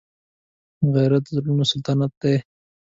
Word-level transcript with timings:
غیرت 0.93 1.23
د 1.25 1.29
زړونو 1.37 1.63
سلطنت 1.71 2.11
دی 2.21 2.35